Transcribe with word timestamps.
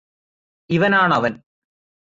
ഇവനാണവന് 0.69 1.39